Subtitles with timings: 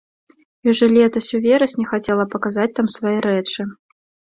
[0.65, 3.71] І ўжо летась ў верасні хацела паказаць там свае рэчы.